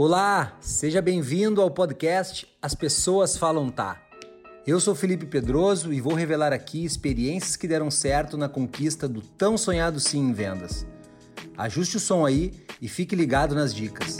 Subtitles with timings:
[0.00, 4.00] Olá, seja bem-vindo ao podcast As Pessoas Falam Tá.
[4.64, 9.20] Eu sou Felipe Pedroso e vou revelar aqui experiências que deram certo na conquista do
[9.20, 10.86] tão sonhado sim em vendas.
[11.56, 14.18] Ajuste o som aí e fique ligado nas dicas.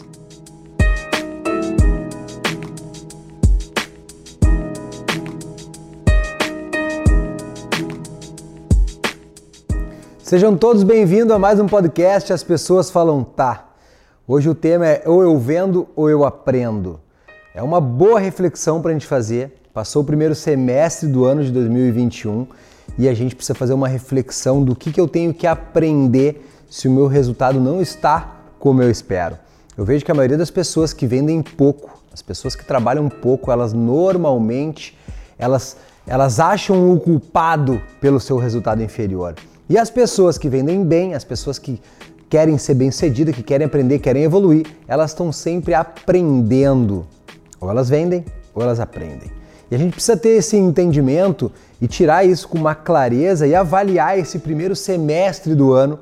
[10.19, 13.68] Sejam todos bem-vindos a mais um podcast As Pessoas Falam Tá.
[14.31, 17.01] Hoje o tema é ou eu vendo ou eu aprendo.
[17.55, 19.59] É uma boa reflexão para a gente fazer.
[19.73, 22.47] Passou o primeiro semestre do ano de 2021
[22.99, 26.89] e a gente precisa fazer uma reflexão do que, que eu tenho que aprender se
[26.89, 29.39] o meu resultado não está como eu espero.
[29.75, 33.51] Eu vejo que a maioria das pessoas que vendem pouco, as pessoas que trabalham pouco,
[33.51, 34.95] elas normalmente
[35.39, 35.75] elas,
[36.07, 39.37] elas acham o culpado pelo seu resultado inferior.
[39.71, 41.81] E as pessoas que vendem bem, as pessoas que
[42.29, 47.07] querem ser bem-sucedidas, que querem aprender, querem evoluir, elas estão sempre aprendendo.
[47.61, 49.31] Ou elas vendem, ou elas aprendem.
[49.71, 54.19] E a gente precisa ter esse entendimento e tirar isso com uma clareza e avaliar
[54.19, 55.99] esse primeiro semestre do ano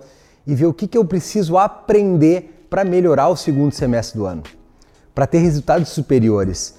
[0.46, 4.42] e ver o que, que eu preciso aprender para melhorar o segundo semestre do ano,
[5.14, 6.74] para ter resultados superiores.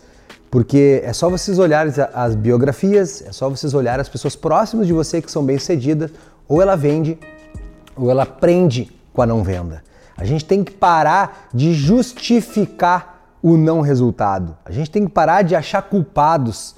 [0.50, 4.94] Porque é só vocês olharem as biografias, é só vocês olharem as pessoas próximas de
[4.94, 6.12] você que são bem-sucedidas,
[6.48, 7.20] ou ela vende,
[7.98, 9.84] ou ela aprende com a não venda.
[10.16, 14.56] A gente tem que parar de justificar o não resultado.
[14.64, 16.76] A gente tem que parar de achar culpados,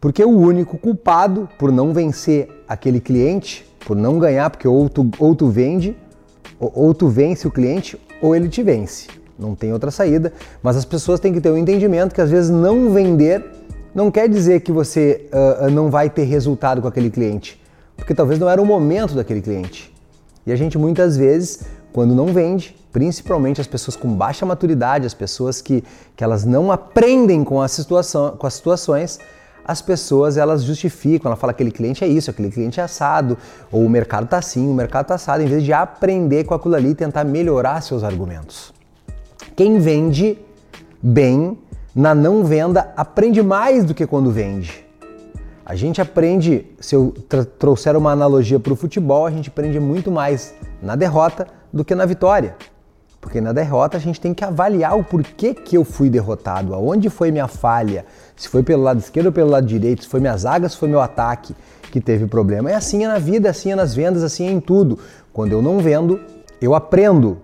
[0.00, 5.10] porque o único culpado por não vencer aquele cliente, por não ganhar, porque ou tu,
[5.18, 5.94] ou tu vende,
[6.58, 9.08] ou, ou tu vence o cliente, ou ele te vence.
[9.38, 10.32] Não tem outra saída,
[10.62, 13.44] mas as pessoas têm que ter o um entendimento que às vezes não vender
[13.94, 17.62] não quer dizer que você uh, não vai ter resultado com aquele cliente,
[17.98, 19.94] porque talvez não era o momento daquele cliente.
[20.46, 25.14] E a gente muitas vezes, quando não vende, principalmente as pessoas com baixa maturidade, as
[25.14, 25.82] pessoas que,
[26.14, 29.18] que elas não aprendem com, a situação, com as situações,
[29.64, 33.36] as pessoas elas justificam, ela fala aquele cliente é isso, aquele cliente é assado,
[33.72, 36.76] ou o mercado tá assim, o mercado tá assado, em vez de aprender com aquilo
[36.76, 38.72] ali e tentar melhorar seus argumentos.
[39.56, 40.38] Quem vende
[41.02, 41.58] bem
[41.92, 44.85] na não venda aprende mais do que quando vende.
[45.68, 47.12] A gente aprende, se eu
[47.58, 51.92] trouxer uma analogia para o futebol, a gente aprende muito mais na derrota do que
[51.92, 52.54] na vitória.
[53.20, 57.10] Porque na derrota a gente tem que avaliar o porquê que eu fui derrotado, aonde
[57.10, 58.06] foi minha falha,
[58.36, 60.88] se foi pelo lado esquerdo ou pelo lado direito, se foi minha zaga, se foi
[60.88, 61.52] meu ataque
[61.90, 62.70] que teve problema.
[62.70, 65.00] É assim é na vida, assim é nas vendas, assim é em tudo.
[65.32, 66.20] Quando eu não vendo,
[66.60, 67.38] eu aprendo.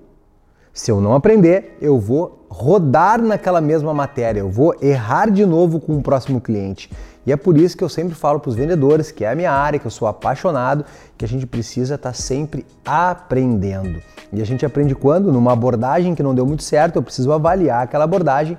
[0.73, 5.81] Se eu não aprender, eu vou rodar naquela mesma matéria, eu vou errar de novo
[5.81, 6.89] com o próximo cliente.
[7.25, 9.53] E é por isso que eu sempre falo para os vendedores, que é a minha
[9.53, 10.85] área, que eu sou apaixonado,
[11.17, 14.03] que a gente precisa estar tá sempre aprendendo.
[14.33, 15.31] E a gente aprende quando?
[15.33, 18.59] Numa abordagem que não deu muito certo, eu preciso avaliar aquela abordagem.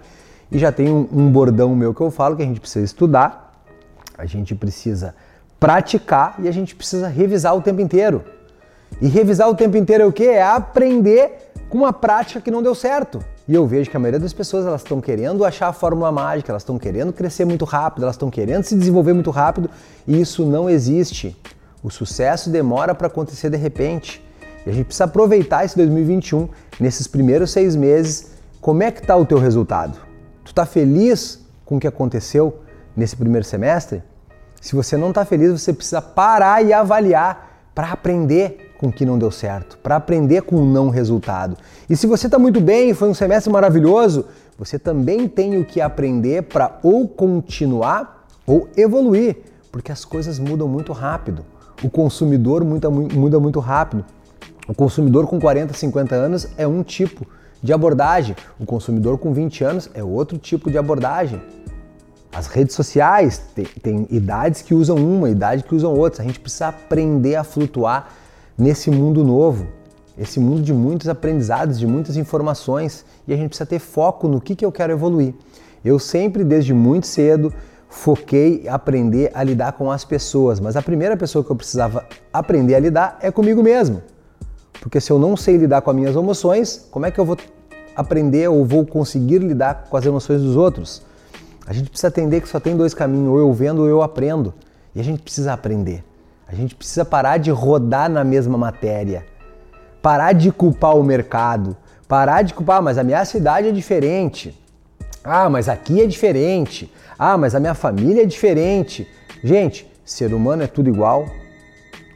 [0.51, 3.53] E já tem um, um bordão meu que eu falo que a gente precisa estudar,
[4.17, 5.15] a gente precisa
[5.59, 8.23] praticar e a gente precisa revisar o tempo inteiro.
[9.01, 10.27] E revisar o tempo inteiro é o que?
[10.27, 13.19] É aprender com uma prática que não deu certo.
[13.47, 16.51] E eu vejo que a maioria das pessoas elas estão querendo achar a fórmula mágica,
[16.51, 19.69] elas estão querendo crescer muito rápido, elas estão querendo se desenvolver muito rápido
[20.07, 21.35] e isso não existe.
[21.83, 24.23] O sucesso demora para acontecer de repente.
[24.65, 26.47] E a gente precisa aproveitar esse 2021,
[26.79, 29.99] nesses primeiros seis meses, como é que está o teu resultado?
[30.45, 32.61] Tu está feliz com o que aconteceu
[32.95, 34.01] nesse primeiro semestre?
[34.61, 39.05] Se você não está feliz, você precisa parar e avaliar para aprender com o que
[39.05, 41.55] não deu certo, para aprender com o não resultado.
[41.89, 44.25] E se você está muito bem, foi um semestre maravilhoso,
[44.57, 49.37] você também tem o que aprender para ou continuar ou evoluir,
[49.71, 51.45] porque as coisas mudam muito rápido.
[51.81, 54.03] O consumidor muda, muda muito rápido.
[54.67, 57.25] O consumidor com 40, 50 anos é um tipo
[57.61, 61.41] de abordagem, o consumidor com 20 anos é outro tipo de abordagem.
[62.33, 63.41] As redes sociais
[63.81, 66.21] têm, idades que usam uma, idade que usam outra.
[66.21, 68.11] A gente precisa aprender a flutuar
[68.57, 69.67] nesse mundo novo,
[70.17, 74.39] esse mundo de muitos aprendizados, de muitas informações, e a gente precisa ter foco no
[74.39, 75.33] que, que eu quero evoluir.
[75.83, 77.51] Eu sempre, desde muito cedo,
[77.89, 82.05] foquei em aprender a lidar com as pessoas, mas a primeira pessoa que eu precisava
[82.31, 84.01] aprender a lidar é comigo mesmo.
[84.81, 87.37] Porque se eu não sei lidar com as minhas emoções, como é que eu vou
[87.95, 91.01] aprender ou vou conseguir lidar com as emoções dos outros?
[91.65, 94.53] A gente precisa entender que só tem dois caminhos, ou eu vendo ou eu aprendo.
[94.93, 96.03] E a gente precisa aprender.
[96.47, 99.25] A gente precisa parar de rodar na mesma matéria,
[100.01, 101.75] parar de culpar o mercado,
[102.07, 104.59] parar de culpar, ah, mas a minha cidade é diferente.
[105.23, 106.91] Ah, mas aqui é diferente.
[107.17, 109.07] Ah, mas a minha família é diferente.
[109.43, 111.25] Gente, ser humano é tudo igual,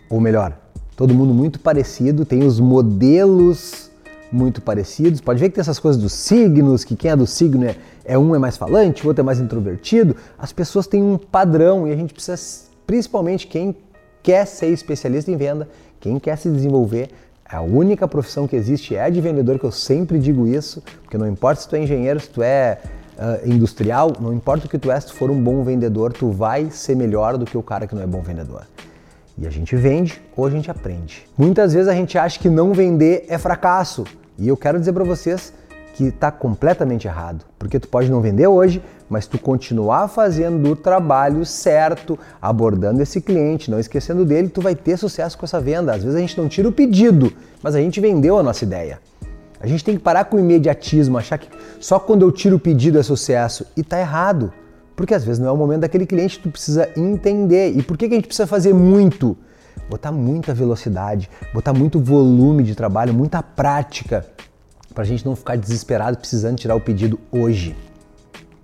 [0.10, 0.58] ou melhor,
[0.96, 3.90] todo mundo muito parecido, tem os modelos
[4.32, 5.22] muito parecidos.
[5.22, 8.18] Pode ver que tem essas coisas dos signos, que quem é do signo é, é
[8.18, 10.16] um é mais falante, o outro é mais introvertido.
[10.38, 12.38] As pessoas têm um padrão e a gente precisa,
[12.86, 13.76] principalmente quem
[14.28, 15.70] quer ser especialista em venda,
[16.02, 17.12] quem quer se desenvolver,
[17.46, 21.18] a única profissão que existe é a de vendedor, que eu sempre digo isso, porque
[21.18, 22.78] não importa se tu é engenheiro, se tu é
[23.18, 26.30] uh, industrial, não importa o que tu é, se tu for um bom vendedor, tu
[26.30, 28.68] vai ser melhor do que o cara que não é bom vendedor.
[29.38, 31.26] E a gente vende ou a gente aprende.
[31.38, 34.04] Muitas vezes a gente acha que não vender é fracasso.
[34.38, 35.54] E eu quero dizer para vocês
[35.94, 37.44] que está completamente errado.
[37.58, 43.20] Porque tu pode não vender hoje, mas tu continuar fazendo o trabalho certo, abordando esse
[43.22, 45.94] cliente, não esquecendo dele, tu vai ter sucesso com essa venda.
[45.94, 49.00] Às vezes a gente não tira o pedido, mas a gente vendeu a nossa ideia.
[49.60, 51.50] A gente tem que parar com o imediatismo, achar que
[51.80, 53.66] só quando eu tiro o pedido é sucesso.
[53.76, 54.54] E tá errado.
[54.96, 57.72] Porque às vezes não é o momento daquele cliente, tu precisa entender.
[57.76, 59.38] E por que, que a gente precisa fazer muito?
[59.90, 64.26] Botar muita velocidade, botar muito volume de trabalho, muita prática,
[64.98, 67.78] para a gente não ficar desesperado precisando tirar o pedido hoje.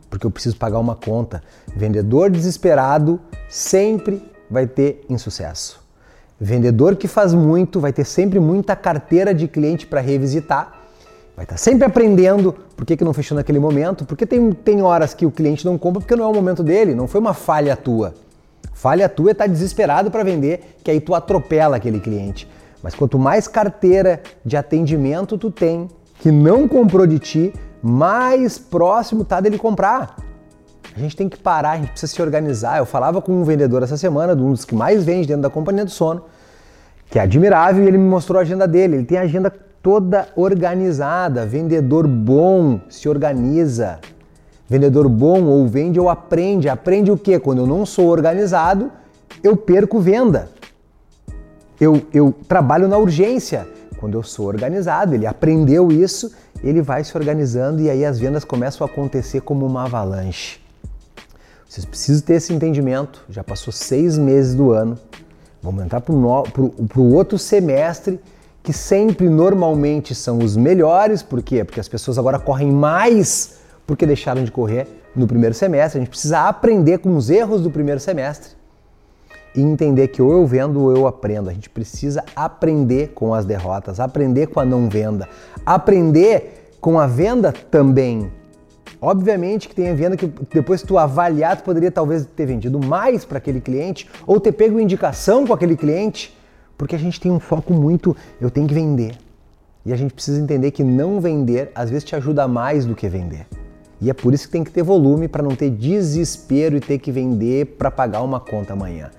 [0.10, 1.44] Porque eu preciso pagar uma conta.
[1.76, 4.20] Vendedor desesperado sempre
[4.50, 5.80] vai ter insucesso.
[6.42, 10.80] Vendedor que faz muito vai ter sempre muita carteira de cliente para revisitar
[11.36, 15.14] Vai estar sempre aprendendo por que, que não fechou naquele momento, porque tem, tem horas
[15.14, 17.76] que o cliente não compra porque não é o momento dele, não foi uma falha
[17.76, 18.14] tua.
[18.72, 22.48] Falha tua é estar tá desesperado para vender, que aí tu atropela aquele cliente.
[22.84, 25.90] Mas quanto mais carteira de atendimento tu tem
[26.24, 30.16] que não comprou de ti, mais próximo tá dele comprar.
[30.96, 32.78] A gente tem que parar, a gente precisa se organizar.
[32.78, 35.84] Eu falava com um vendedor essa semana, um dos que mais vende dentro da companhia
[35.84, 36.24] do sono,
[37.10, 38.96] que é admirável, e ele me mostrou a agenda dele.
[38.96, 41.46] Ele tem a agenda toda organizada.
[41.46, 44.00] Vendedor bom se organiza.
[44.70, 46.70] Vendedor bom ou vende ou aprende.
[46.70, 47.38] Aprende o quê?
[47.38, 48.90] Quando eu não sou organizado,
[49.44, 50.48] eu perco venda.
[51.82, 53.68] Eu, eu trabalho na urgência.
[54.04, 56.30] Quando eu sou organizado, ele aprendeu isso,
[56.62, 60.60] ele vai se organizando e aí as vendas começam a acontecer como uma avalanche.
[61.66, 63.24] Vocês precisam ter esse entendimento.
[63.30, 65.00] Já passou seis meses do ano.
[65.62, 68.20] Vamos entrar para o outro semestre
[68.62, 71.64] que sempre normalmente são os melhores, por quê?
[71.64, 74.86] Porque as pessoas agora correm mais porque deixaram de correr
[75.16, 76.00] no primeiro semestre.
[76.00, 78.52] A gente precisa aprender com os erros do primeiro semestre
[79.56, 81.50] e entender que ou eu vendo ou eu aprendo.
[81.50, 85.28] A gente precisa aprender com as derrotas, aprender com a não venda,
[85.66, 88.32] aprender com a venda também.
[89.02, 93.26] Obviamente que tem a venda que depois tu avaliar, tu poderia talvez ter vendido mais
[93.26, 96.38] para aquele cliente ou ter pego indicação com aquele cliente
[96.78, 99.16] porque a gente tem um foco muito, eu tenho que vender.
[99.86, 103.08] E a gente precisa entender que não vender às vezes te ajuda mais do que
[103.08, 103.46] vender.
[104.02, 107.00] E é por isso que tem que ter volume para não ter desespero e ter
[107.00, 109.12] que vender para pagar uma conta amanhã.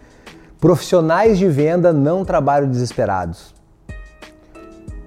[0.64, 3.54] Profissionais de venda não trabalham desesperados.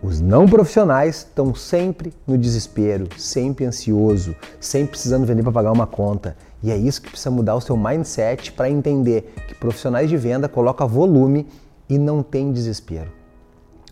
[0.04, 5.88] Os não profissionais estão sempre no desespero, sempre ansioso, sempre precisando vender para pagar uma
[5.88, 6.38] conta.
[6.62, 10.48] E é isso que precisa mudar o seu mindset para entender que profissionais de venda
[10.48, 11.48] colocam volume
[11.90, 13.12] e não tem desespero.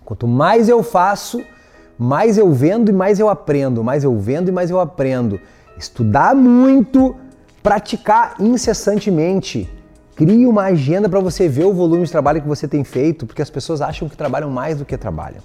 [0.04, 1.42] Quanto mais eu faço,
[1.98, 5.40] mais eu vendo e mais eu aprendo, mais eu vendo e mais eu aprendo.
[5.76, 7.16] Estudar muito,
[7.64, 9.68] praticar incessantemente.
[10.16, 13.42] Crie uma agenda para você ver o volume de trabalho que você tem feito, porque
[13.42, 15.42] as pessoas acham que trabalham mais do que trabalham.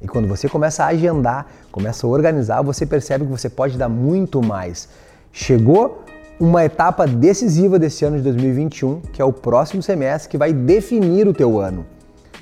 [0.00, 3.88] E quando você começa a agendar, começa a organizar, você percebe que você pode dar
[3.88, 4.88] muito mais.
[5.32, 6.04] Chegou
[6.38, 11.26] uma etapa decisiva desse ano de 2021, que é o próximo semestre, que vai definir
[11.26, 11.84] o teu ano.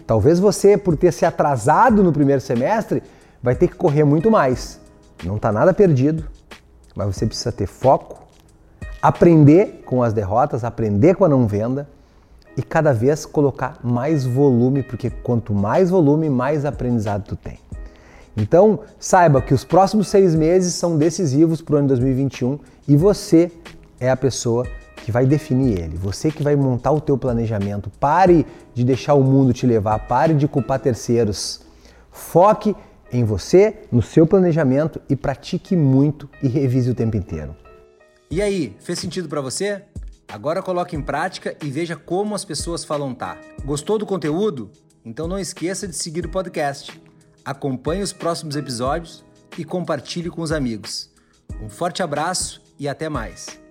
[0.06, 3.02] Talvez você, por ter se atrasado no primeiro semestre,
[3.42, 4.80] vai ter que correr muito mais.
[5.24, 6.24] Não está nada perdido,
[6.94, 8.21] mas você precisa ter foco,
[9.02, 11.88] aprender com as derrotas, aprender com a não venda
[12.56, 17.58] e cada vez colocar mais volume, porque quanto mais volume, mais aprendizado tu tem.
[18.36, 23.50] Então, saiba que os próximos seis meses são decisivos para o ano 2021 e você
[23.98, 24.66] é a pessoa
[24.96, 25.96] que vai definir ele.
[25.96, 27.90] Você que vai montar o teu planejamento.
[27.98, 31.60] Pare de deixar o mundo te levar, pare de culpar terceiros.
[32.10, 32.74] Foque
[33.12, 37.61] em você, no seu planejamento e pratique muito e revise o tempo inteiro.
[38.32, 39.82] E aí, fez sentido para você?
[40.26, 43.38] Agora coloque em prática e veja como as pessoas falam tá.
[43.62, 44.70] Gostou do conteúdo?
[45.04, 46.98] Então não esqueça de seguir o podcast.
[47.44, 49.22] Acompanhe os próximos episódios
[49.58, 51.10] e compartilhe com os amigos.
[51.62, 53.61] Um forte abraço e até mais.